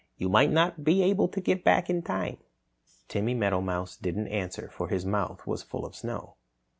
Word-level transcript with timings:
"You 0.17 0.29
might 0.29 0.49
not 0.49 0.83
be 0.83 1.03
able 1.03 1.27
to 1.27 1.39
get 1.39 1.63
back 1.63 1.87
in 1.87 2.01
time." 2.01 2.37
Timmy 3.07 3.35
Meadowmouse 3.35 3.97
didn't 4.01 4.29
answer, 4.29 4.67
for 4.73 4.87
his 4.87 5.05
mouth 5.05 5.45
was 5.45 5.61
full 5.61 5.85
of 5.85 5.95
snow. 5.95 6.37